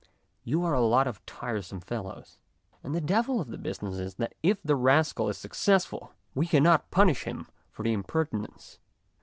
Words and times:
You 0.43 0.63
are 0.63 0.73
a 0.73 0.81
lot 0.81 1.05
of 1.05 1.23
tiresome 1.27 1.79
fellows!" 1.79 2.39
And 2.83 2.95
the 2.95 2.99
devil 3.01 3.39
of 3.39 3.49
the 3.49 3.57
business 3.59 3.99
is 3.99 4.15
that 4.15 4.33
if 4.41 4.57
the 4.63 4.75
rascal 4.75 5.29
is 5.29 5.37
suc 5.37 5.51
cessful 5.53 6.09
we 6.33 6.47
cannot 6.47 6.89
punish 6.89 7.25
him 7.25 7.45
for 7.69 7.83
his 7.83 7.95
imper 7.97 8.25
tinence. 8.25 8.79